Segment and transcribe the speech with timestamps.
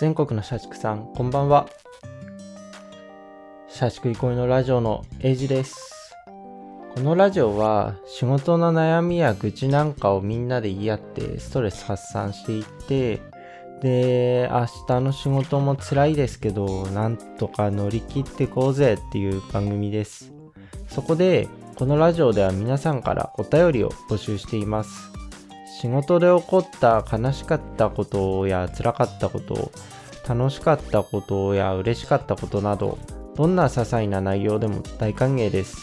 [0.00, 1.68] 全国の社畜さん、こんばんは。
[3.68, 6.16] 社畜憩いのラジオのエイジです。
[6.94, 13.20] このラジオは仕事の悩みや愚痴なんかをみんなで言い合ってストレス発散していって、
[13.82, 20.32] で、明日の仕事も辛いですけど、なんとか乗り切ってこうぜっていう番組です。
[20.88, 21.46] そこで、
[21.76, 25.12] このラジオでは皆さんからお便りを募集しています。
[25.80, 29.72] 仕事で起こった悲しかったことや辛かったこと、
[30.28, 32.98] 楽しかったことや嬉しかったことなど、
[33.34, 35.78] どんな些細な内容でも大歓迎です。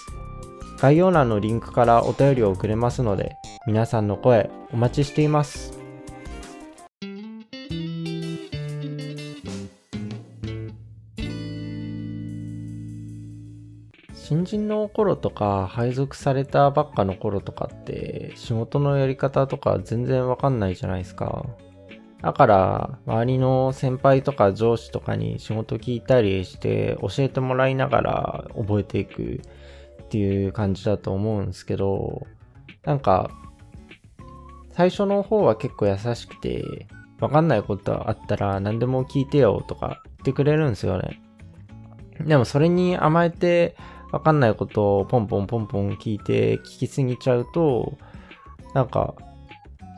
[0.80, 5.77] 概要欄のリンクからお便りを送れますので、皆さんの声お待ちしています。
[14.28, 21.46] 新人の頃とか配属されたばっかの頃とかって仕事のやり方とか全然わかんないじゃないですか。
[22.22, 29.40] だから周りの先輩とか上司とかに仕事聞いたりして教えてもらいながら覚えていく
[30.04, 32.28] っていう感じだと思うんですけど、
[32.84, 33.32] なんか
[34.74, 36.66] 最初の方は結構優しくて
[37.22, 41.22] わかんないことあったら何でも聞いてよとか言ってくれるんですよね。
[42.20, 43.78] でもそれに甘えて
[44.12, 47.98] わかんないことをポンポンポンポン聞いて聞きすぎちゃうと、
[48.74, 49.16] なんか、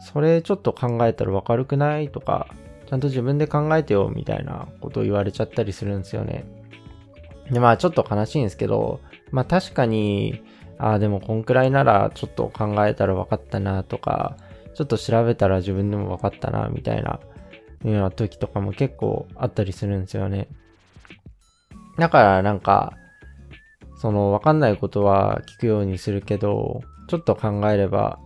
[0.01, 2.47] それちょっと考えたらわかるくないとか、
[2.87, 6.45] ちゃんと自分で考えてよみたいなことを言われちゃったりするんですよね。
[7.51, 8.99] で、まあちょっと悲しいんですけど、
[9.31, 10.41] まあ確かに、
[10.79, 14.37] ああでもこんくらいならちょっと考えたらわかったなとか、
[14.73, 17.19] ちょっと調べたら自分でもわかったなみたいな、
[17.83, 20.47] うような時とかも結構あったりするんですよね。
[21.97, 22.93] だからなんか、
[23.99, 28.19] そのわかんないことは聞くようにするけど、ちょっと考えれば、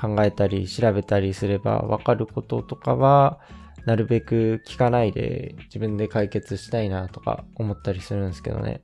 [0.00, 3.40] 考えたり調べたりすればわかることとかは、
[3.86, 8.82] なるべく聞かないで自分で解決したいなとか思ったりするんですけどね。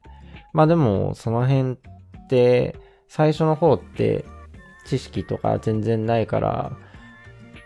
[0.52, 2.76] まあでも、その辺って、
[3.06, 4.24] 最初の方って
[4.86, 6.72] 知識とか全然ないから、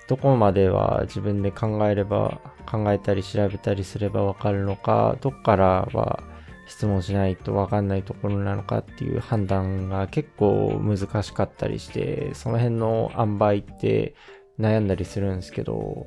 [0.06, 6.35] どこまでは自分で考えれば、考えたり調べたりすればわかるのか、どっからは
[6.66, 14.14] 質問しないと分かんないところなのかっていう判断が結構難しかったりして、その辺の塩梅って
[14.58, 16.06] 悩んだりするんですけど、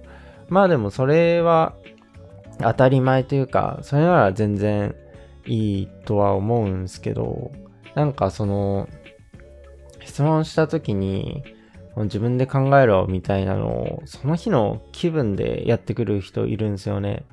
[0.49, 1.75] まあでもそれは
[2.59, 4.95] 当たり前というか、それなら全然
[5.45, 7.51] いいとは思うんですけど、
[7.95, 8.89] なんかその、
[10.03, 11.43] 質問した時に、
[11.95, 17.25] 自分で考えろみたいなのを、その日の気分でやってくる人いるんですよね。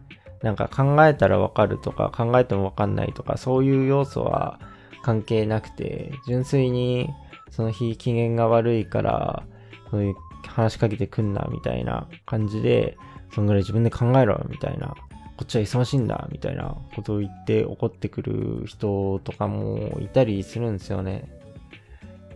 [0.43, 4.61] なんか考えたらわかるとか考えてもわかんないとかそういう要素は
[5.03, 7.09] 関係なくて純粋に
[7.51, 9.43] その日機嫌が悪いから
[9.91, 10.15] そういう
[10.47, 12.97] 話しかけてくんなみたいな感じで
[13.35, 14.95] そんぐらい自分で考えろみたいな
[15.37, 21.31] こっちは忙しいんだみたいなことを言って怒ってくる人とかもいたりするんですよね。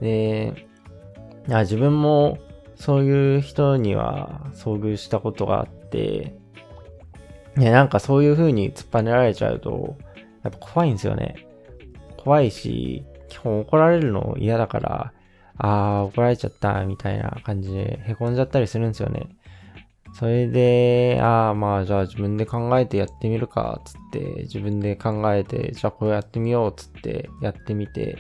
[0.01, 0.67] で、
[1.49, 2.39] 自分も
[2.77, 6.35] そういう人には遭遇したことがあって
[7.57, 9.97] ね、なんかそういう風に突っぱねられちゃうと、
[10.43, 11.47] やっぱ怖いんですよね。
[12.17, 15.13] 怖いし、基本怒られるの嫌だから、
[15.59, 19.29] あー、怒られちゃった、みたいな感じで凹んじゃったりするんですよね。
[20.13, 28.19] それで、あー、まあじゃあ自分で考えてやってみるか、つって、自分で考えて、じゃあこれやってみよう、つってやってみて、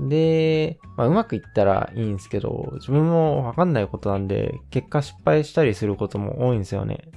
[0.00, 7.10] で、まあ、うまくいったらいいんですけど、自分もわかんないことなんで、結果失敗したりすることも多いんですよね。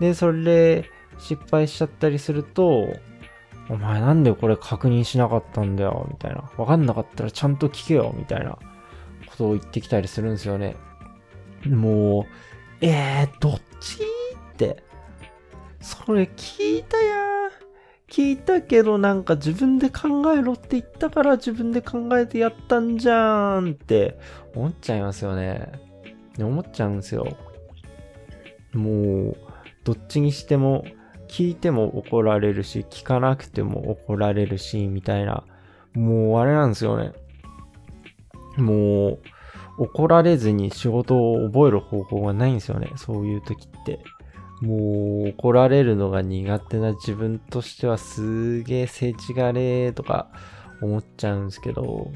[0.00, 2.88] で、それで失敗しちゃったりすると、
[3.68, 6.50] お前なんでこれ確認しなかったんだよ、みたいな。
[6.56, 8.58] わかんなかったらちゃんと聞けよ、みたいな
[9.26, 10.76] ことを言ってきたりするんですよね。
[11.66, 12.24] もう、
[12.80, 14.02] えー、どっち？
[14.52, 14.84] って。
[15.80, 17.14] それ聞いたや
[18.08, 24.18] 聞いたけどなんか自分で考えろって言ったから自分で考えてやったんじゃんって
[24.54, 25.72] 思っちゃいますよね。
[26.38, 27.36] 思っちゃうんですよ。
[28.72, 29.36] もう、
[29.86, 30.84] どっちにしても
[31.28, 35.44] 聞いても怒られるし、聞かなくても怒られるし、みたいな。
[35.94, 37.12] もうあれなんですよね。
[38.56, 39.18] もう、
[39.78, 42.90] 怒られずに仕事を覚える方法がないんですよね。
[42.96, 44.00] そういう時って。
[44.60, 50.32] もう、怒られるのが苦手な自分としてはすげえ世知がれとか
[50.82, 52.10] 思っちゃうんですけど。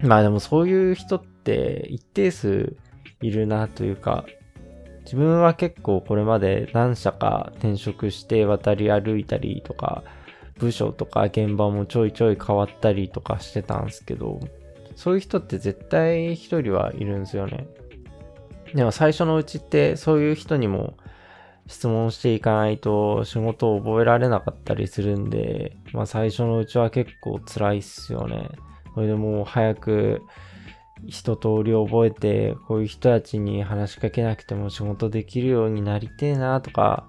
[0.00, 2.76] まあでもそういう人って一定数
[3.20, 4.24] いるなというか、
[5.08, 10.04] 自分は結構これまで何社か転職して渡り歩いたりとか、
[10.58, 14.38] 部署とか現場もちょいちょい変わったりとかしてたんですけど、
[14.96, 17.66] そういう人って絶対一人はいるんですよね。
[18.74, 20.98] でも最初のうちってそういう人にも
[21.68, 28.50] 質問していかないと仕事を覚えられなかったりするんで、まあ最初のうちは結構辛いっすよね。
[28.94, 30.20] それでもう早く
[31.06, 37.08] 一通り覚えて、こういう人たちに話しかけなくても仕事できるようになりてえなとか、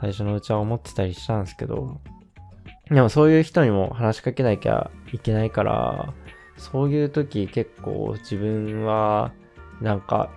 [0.00, 2.00] 最初のうちは思ってたりしたんですけど、
[2.90, 6.12] でもそういう人にも話しかけなきゃいけないから、
[6.56, 9.32] そういう時結構自分は
[9.80, 10.30] なんか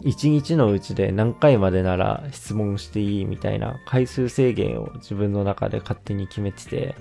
[0.00, 6.94] 一日のうちで何回までなら質問していいみたいな回数制限を自分の中で勝手に決めてて、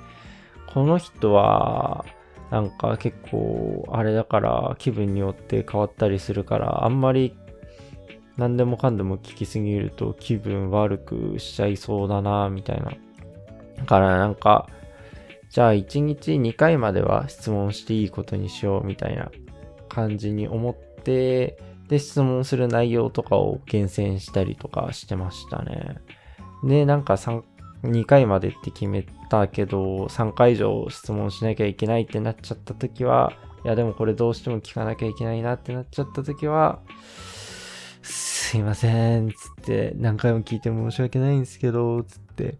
[0.68, 2.06] この人は
[2.52, 7.36] なんか結構あれだから気分によって変わったりするからあんまり
[8.38, 12.92] 何でもかんでも聞きすぎると気分悪くしちゃいそうだなみたいな。
[13.78, 14.70] だからなんか
[15.50, 19.32] じゃあ1日2回までは質問していいことにしようみたいな
[19.90, 21.58] 感じに思って
[21.88, 25.96] で、質問する内容とかを厳選したりとかしてましたね。
[26.64, 27.44] で、なんか3、
[27.84, 33.34] 2回までって決めたけど、3回以上質問しなきゃいけないってなっちゃった時は、
[33.66, 36.80] いやでもこれどうしても聞かなきゃいけないなってなっちゃった時は、
[38.02, 39.36] すいません、つっ
[39.66, 42.58] て、何回も聞いて申し訳ないんですけど、つって、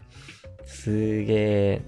[0.64, 1.82] すげえ、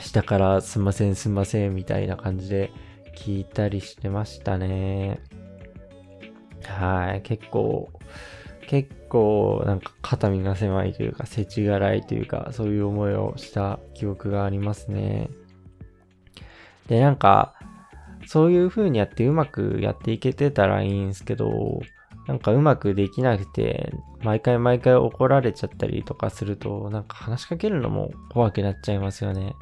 [0.00, 2.70] 下からすいません、すいません、みたいな感じで
[3.16, 5.20] 聞いたりしてましたね。
[6.66, 7.88] はい、結構、
[8.70, 15.28] 結構なんか肩身が狭いというか、世知辛いというか、そういう思いをした記憶がありますね。
[16.86, 17.56] で、なんか、
[18.28, 21.80] そういう風にやってうまくやっていけてたらいいんですけど、
[22.28, 29.56] なんかうまくできなくて、毎回毎回怒られちゃったりとかすると、なんか話しかけるのも怖くなっちゃいますよね。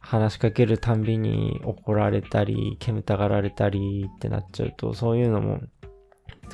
[0.00, 5.60] 話しかけるたんびに怒られたり、煙たがられたりってなっちゃうと、そういうのも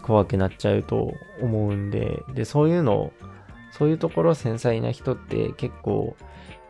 [0.03, 3.12] 怖くなっちゃうと思うんで、で、そういうの、
[3.73, 6.17] そういうところ繊細な人って結構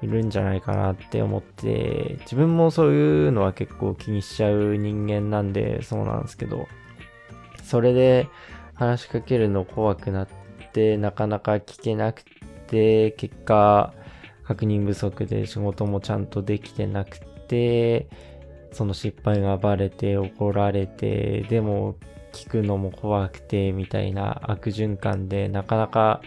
[0.03, 6.67] いるんじゃないかなって思って、自分もそういうのは結構気にしちゃう人間なんで、そうなんですけど、
[7.63, 8.29] それで
[8.75, 10.29] 話しかけるの怖くなっ
[10.73, 12.23] て、なかなか聞けなく
[12.67, 13.93] て、結果、
[14.45, 18.09] 確認不足で仕事もちゃんとできてなくて、
[18.73, 21.97] その失敗がバレて怒られて、でも
[22.33, 26.21] 聞くのも怖くてみたいな悪循環でなかなか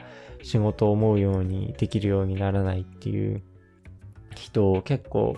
[0.44, 3.42] 仕事を思うようにできるようにならないっていう
[4.36, 5.36] 人を結構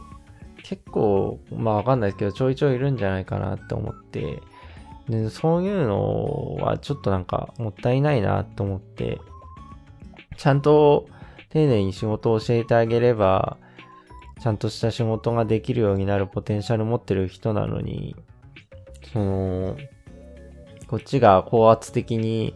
[0.64, 4.42] 結構まあわかんないですけどちょいちょいいるんじゃないかなって思って。
[5.10, 9.20] でそういうのはちょっとなんかもったいないなと思って。
[10.38, 11.08] ちゃんと
[11.50, 13.58] 丁寧に仕事を教えてあげれば
[14.42, 18.16] ちゃんとした仕事ができるようになるポテンシャル持ってる人なのに
[19.12, 19.78] その
[20.88, 22.56] こっちが高圧的に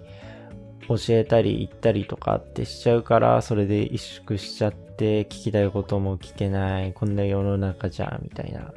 [0.88, 8.74] 教えたり言ったりとかってしちゃうから、それで萎縮しちゃって、聞きたいことも聞けない、こんな世の中じゃ、みたいな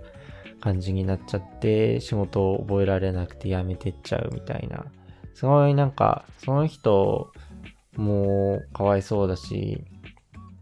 [0.60, 4.84] 感じになっちゃって、仕事を覚えられなくて辞めてっちゃうみたいな。
[5.34, 7.32] すごいなんか、その人
[7.96, 9.84] もかわいそうだし、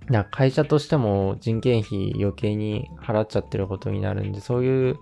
[0.08, 4.96] な会社としても人件費余計に払っちゃってることになるんで、そういう、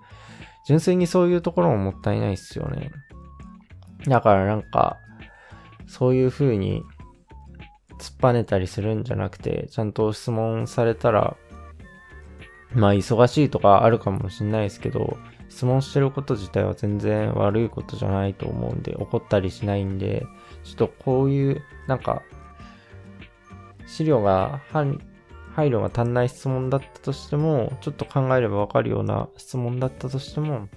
[0.67, 2.91] 純粋にそういうところももったいないっすよね。
[4.08, 4.98] だからなんか、
[5.86, 6.82] そういう風に
[7.98, 11.36] 突っぱねたりするんじゃなくて、ちゃんと質問されたら、
[12.75, 15.17] まあ忙しいとかあるかもしんないですけど、
[15.48, 20.27] 質問してること自体は全然悪いことじゃないと思うんで、怒ったりしないんで、
[20.65, 22.22] ちょっとこういう、なんか、
[23.86, 30.69] 資料が、配慮が足んない質問だったとしても、ちょっと考えればわかるような質問だったとしても、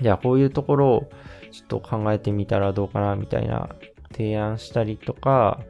[0.00, 1.10] じゃあこういうところを
[1.50, 3.68] ちょっと考えてみたらどうかなみたいな
[4.12, 5.60] 提案したりとか、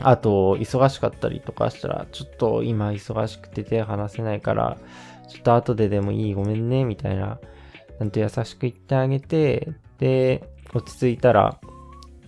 [0.00, 4.76] あと、忙しかったりとかしたら、ちょっと今忙しくて手離せないから、
[5.28, 7.38] ちょっと後ででもいいごめんね、みたいな、
[7.98, 11.58] なんと優しく言ってあげて、で、落ち着いたら、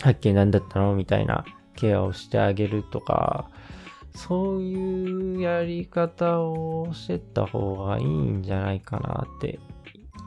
[0.00, 1.44] はっきり何だったのみたいな
[1.76, 3.50] ケアをしてあげるとか、
[4.14, 9.61] そういうやり方をしてった方がいいんじゃないかなって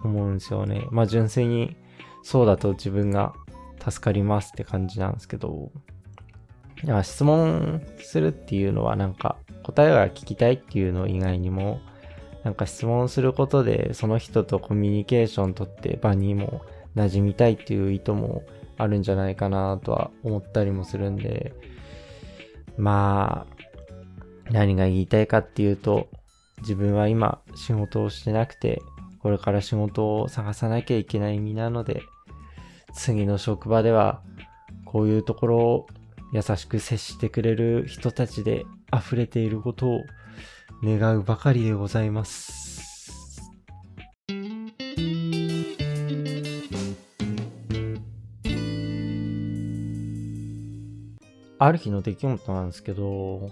[0.03, 0.87] 思うんですよね。
[0.91, 1.75] まあ純粋に
[2.23, 3.33] そうだと自分が
[3.83, 5.71] 助かりますって感じなんですけど、
[7.03, 11.79] 質問するっていうのはなんか答えが聞きたいっていうの以外にも、
[12.43, 16.61] なんか質問することでその人とコミュニケーションとって場にも
[16.95, 18.43] 馴染みたいっていう意図も
[18.77, 21.53] あるんじゃないかなとは思ったりもするんで、
[22.77, 26.07] まあ、何が言いたいかっていうと、
[26.61, 28.81] 自分は今仕事をしてなくて、
[29.21, 32.01] これから仕事を探さなきゃいけない身なので、
[32.93, 34.21] 次の職場では、
[34.85, 35.87] こういうところを
[36.33, 40.01] 優しく接してくれる人たちで溢れていることを
[40.83, 43.41] 願うばかりでございます。
[51.59, 53.51] ある日の出来事なんですけど、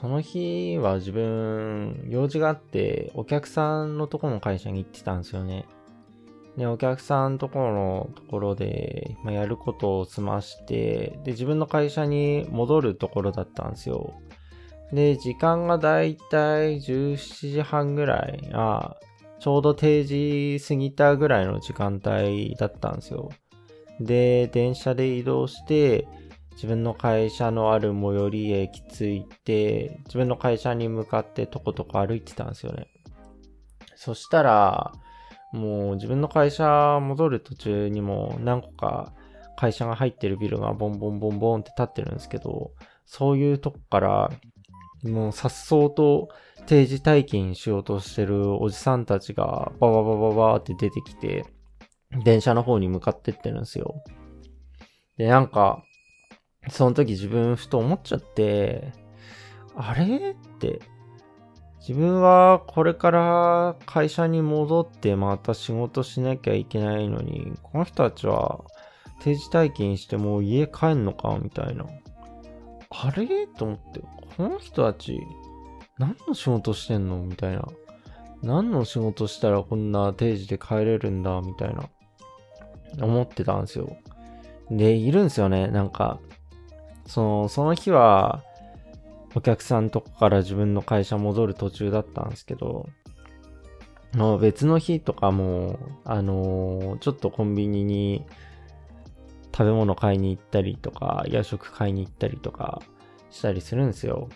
[0.00, 5.64] その日は自分、用事があって、お客さんのとこの会社に行ってたんですよね。
[6.58, 14.12] で、お客さんのところのところで、まあ、やることを済まして、で、自分の会社に戻るところだったんですよ。
[14.92, 18.96] で、時間がだいたい17時半ぐらい、あ
[19.40, 23.30] ちょうど定時過ぎたぐらいの時間帯だったんですよ。
[23.98, 26.06] で、電車で移動して、
[26.56, 32.88] 自分の会社のある最寄り駅着いて、自分の会社に向かってとことこ歩いてたんですよね。
[33.94, 34.92] そしたら、
[35.52, 39.12] もう自分の会社戻る途中にも何個か
[39.56, 42.72] 会社が入ってるビルがボンボンボンボンって立ってるんですけど、
[43.04, 44.30] そういうとこから
[45.04, 46.28] もう颯爽と
[46.66, 51.44] 定時退勤しようとしてるおじさんたちがバババババって出てきて、
[52.24, 54.02] 電車の方に向かってってるんですよ。
[55.16, 55.82] で、なんか、
[56.70, 58.92] その時自分ふと思っちゃって、
[59.76, 60.32] あれ？
[60.32, 60.80] って、
[61.80, 68.64] 自分はこれから会社に戻ってまた仕事しなきゃいけないのに、この人たちは
[69.20, 71.38] 定時退勤してもう家帰んのか？
[71.40, 71.84] みたいな。
[72.90, 73.46] あれ？
[73.46, 74.00] と思って、
[74.36, 75.20] この人たち
[75.98, 77.18] 何の仕事してんの？
[77.18, 77.64] みたいな。
[78.42, 81.40] 何の仕事したらこんな定時で帰れるんだ？
[81.40, 81.84] みたいな。
[83.00, 83.96] 思ってたんですよ。
[84.70, 85.68] で、いるんですよね。
[85.68, 86.18] なんか、
[87.06, 88.42] その、その日は、
[89.34, 92.88] お客さんとこから自分の会社戻る途中だったんですけど、
[94.14, 98.24] の別の日とかも、あのー、ちょっとコンビニに
[99.52, 102.80] 食べ物買いに行ったりとか、夜食買いに行ったりとか
[103.30, 104.28] したりするんですよ。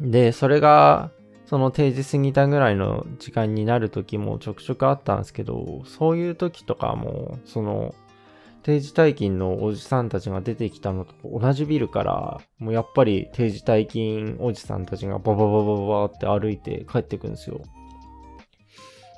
[0.00, 1.10] で、それが、
[1.46, 7.94] その定時過ぎたぐらいの時間になる時もちょくちょくあったんですけど、そういう時とかも、その、
[8.62, 17.60] 定時退勤のおじさんたちが出てきたのと同じビルから、もうやっぱり定時退勤おじさんたちがバババババって歩いて帰ってくんですよ。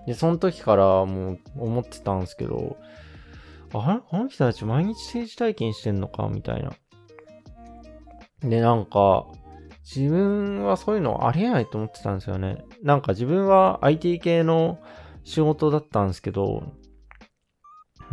[0.07, 2.77] で、その時からもう思ってたんですけど、
[3.75, 6.73] ああの人たち毎日定時退勤してんのかみたいな。
[8.41, 9.27] で、なんか、
[9.85, 12.65] 自分はそういうのありえないと思ってたんですよね。
[12.83, 14.79] なんか自分は IT 系の
[15.25, 16.63] 仕事だったんですけど、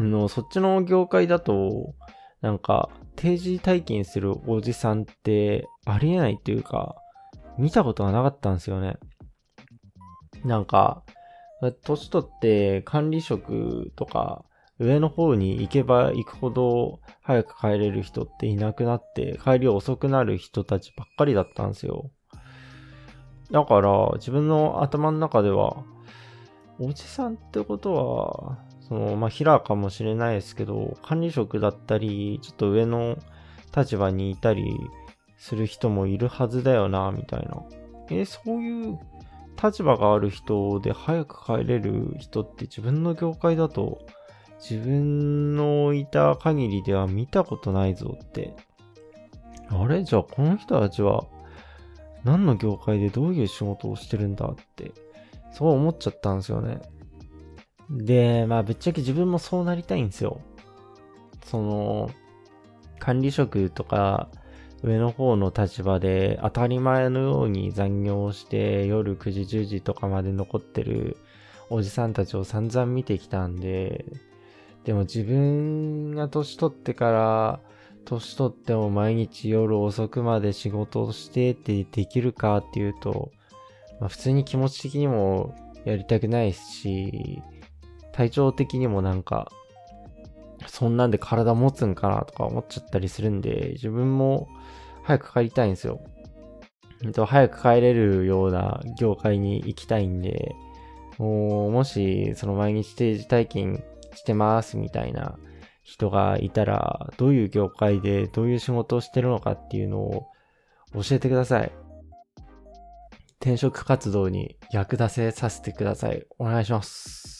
[0.03, 1.95] の、そっちの業界だと、
[2.41, 6.95] なんか、定時退勤するおじさんってありえないっていうか、
[7.57, 8.97] 見たことがなかったんですよね。
[10.45, 11.03] なんか、
[11.83, 14.45] 年取って管理職とか
[14.79, 22.11] 上の方に行けば行くほど早く帰れる人っていなくなって帰り遅くなる人たちばっかりだったんですよ。
[23.51, 25.83] だから自分の頭の中では
[26.79, 33.17] おじさんってことはその、まあ、平かもしれないですけど、管理職だったり、ちょっと上の
[33.75, 34.75] 立場にいたり
[35.37, 37.63] する人もいるはずだよな、みたいな。
[38.09, 38.99] え、そういう
[39.61, 43.99] 立場がある人で早く帰れる人って自分の業界だと、
[44.59, 48.53] 自分のいた限りでは見たことないぞって。
[49.69, 50.03] あれ？
[50.03, 51.25] じゃあこの人たちは
[52.23, 54.91] 何の業界でどういう仕事をしてるんだって、
[55.53, 56.81] そう思っちゃったんですよね。
[57.89, 60.41] で、まあぶっちゃけ自分もそうなりたいんですよ。
[61.45, 62.11] その、
[62.99, 64.29] 管理職とか
[64.83, 71.17] 上の方の立場で当たり前のように残業して夜9時10時とかまで残ってる
[71.69, 74.05] おじさんたちを散々見てきたんで、
[74.83, 77.59] でも自分が年取ってから、
[78.05, 83.31] 年取っても毎日夜遅くまで仕事をしてってできるかっていうと、
[83.99, 85.53] まあ、普通に気持ち的にも
[85.85, 87.41] やりたくないし、
[88.11, 89.51] 体調的にもなんか、
[90.67, 94.47] そんなんで体持つんかなとか思っちゃったりするんで、自分も
[95.03, 96.01] 早く帰りたいんですよ。
[97.13, 100.53] と早く帰れるような業界に行きたいんで、
[101.17, 103.83] もう、もし、その毎日定時退勤
[104.15, 105.37] してますみたいな
[105.83, 110.27] 人がいたら、どういう業界でどういう仕事をしてるのかっていうのを
[110.93, 111.71] 教えてください。
[113.39, 116.25] 転職活動に役立てさせてください。
[116.37, 117.38] お願いします。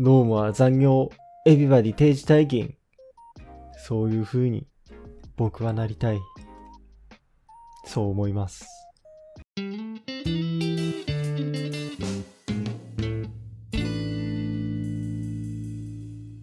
[0.00, 1.10] ノームは残業、
[1.44, 2.76] エビバディ定時退勤。
[3.76, 4.64] そういう風に
[5.36, 6.20] 僕はなりたい。
[7.84, 8.68] そう思います。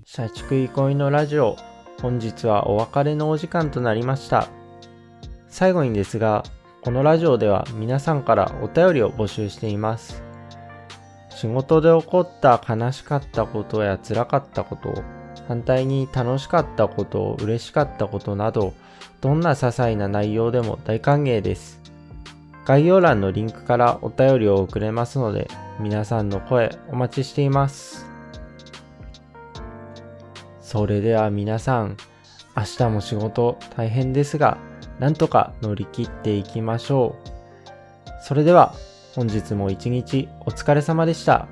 [0.04, 1.56] 社畜憩いのラジオ。
[2.02, 4.50] 本日はお別れのお時間となりました。
[5.48, 6.44] 最後にですが、
[6.82, 10.26] このラジオでは皆さんからお便りを募集しています。
[11.36, 15.04] 仕事で起こった悲しかったことや辛かったこと、
[15.50, 18.74] 反対に楽しかったこと、嬉しかったことなど、
[19.20, 21.82] どんな些細な内容でも大歓迎です。
[22.66, 25.50] 概要欄のリンクからお便りを送れますので、
[25.80, 28.10] 皆さんの声お待ちしています。
[30.62, 31.98] それでは皆さん、
[32.56, 34.58] 明日も仕事大変ですが、
[35.00, 37.30] なんとか乗り切っていきましょう。
[38.24, 38.74] それでは、
[39.16, 41.48] 本日も一日お疲れ様でした。